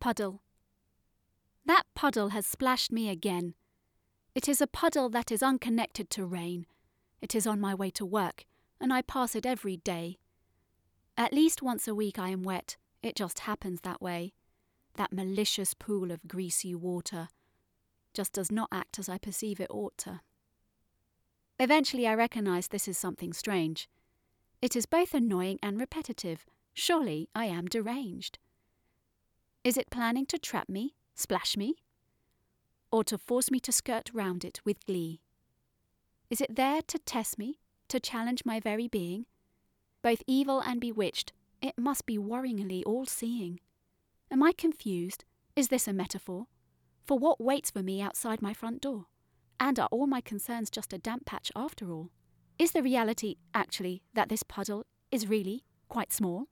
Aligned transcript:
Puddle. 0.00 0.42
That 1.66 1.84
puddle 1.94 2.28
has 2.28 2.46
splashed 2.46 2.92
me 2.92 3.08
again. 3.08 3.54
It 4.34 4.48
is 4.48 4.60
a 4.60 4.66
puddle 4.68 5.08
that 5.10 5.32
is 5.32 5.42
unconnected 5.42 6.08
to 6.10 6.24
rain. 6.24 6.66
It 7.20 7.34
is 7.34 7.46
on 7.46 7.60
my 7.60 7.74
way 7.74 7.90
to 7.90 8.06
work, 8.06 8.44
and 8.80 8.92
I 8.92 9.02
pass 9.02 9.34
it 9.34 9.44
every 9.44 9.76
day. 9.78 10.18
At 11.16 11.32
least 11.32 11.62
once 11.62 11.88
a 11.88 11.94
week 11.94 12.18
I 12.18 12.28
am 12.28 12.44
wet, 12.44 12.76
it 13.02 13.16
just 13.16 13.40
happens 13.40 13.80
that 13.80 14.00
way. 14.00 14.34
That 14.94 15.12
malicious 15.12 15.74
pool 15.74 16.12
of 16.12 16.28
greasy 16.28 16.74
water 16.74 17.28
just 18.14 18.32
does 18.32 18.52
not 18.52 18.68
act 18.70 18.98
as 19.00 19.08
I 19.08 19.18
perceive 19.18 19.58
it 19.58 19.70
ought 19.70 19.98
to. 19.98 20.20
Eventually 21.58 22.06
I 22.06 22.14
recognise 22.14 22.68
this 22.68 22.86
is 22.86 22.96
something 22.96 23.32
strange. 23.32 23.88
It 24.62 24.76
is 24.76 24.86
both 24.86 25.12
annoying 25.12 25.58
and 25.60 25.78
repetitive. 25.78 26.46
Surely 26.72 27.28
I 27.34 27.46
am 27.46 27.66
deranged. 27.66 28.38
Is 29.68 29.76
it 29.76 29.90
planning 29.90 30.24
to 30.28 30.38
trap 30.38 30.70
me, 30.70 30.94
splash 31.14 31.54
me? 31.54 31.74
Or 32.90 33.04
to 33.04 33.18
force 33.18 33.50
me 33.50 33.60
to 33.60 33.70
skirt 33.70 34.08
round 34.14 34.42
it 34.42 34.62
with 34.64 34.86
glee? 34.86 35.20
Is 36.30 36.40
it 36.40 36.56
there 36.56 36.80
to 36.86 36.98
test 37.00 37.38
me, 37.38 37.58
to 37.88 38.00
challenge 38.00 38.46
my 38.46 38.60
very 38.60 38.88
being? 38.88 39.26
Both 40.00 40.22
evil 40.26 40.60
and 40.60 40.80
bewitched, 40.80 41.34
it 41.60 41.74
must 41.76 42.06
be 42.06 42.16
worryingly 42.16 42.82
all 42.86 43.04
seeing. 43.04 43.60
Am 44.30 44.42
I 44.42 44.52
confused? 44.52 45.26
Is 45.54 45.68
this 45.68 45.86
a 45.86 45.92
metaphor? 45.92 46.46
For 47.04 47.18
what 47.18 47.38
waits 47.38 47.70
for 47.70 47.82
me 47.82 48.00
outside 48.00 48.40
my 48.40 48.54
front 48.54 48.80
door? 48.80 49.04
And 49.60 49.78
are 49.78 49.90
all 49.90 50.06
my 50.06 50.22
concerns 50.22 50.70
just 50.70 50.94
a 50.94 50.98
damp 50.98 51.26
patch 51.26 51.52
after 51.54 51.92
all? 51.92 52.08
Is 52.58 52.72
the 52.72 52.82
reality, 52.82 53.34
actually, 53.52 54.00
that 54.14 54.30
this 54.30 54.42
puddle 54.42 54.86
is 55.12 55.28
really 55.28 55.64
quite 55.90 56.10
small? 56.10 56.46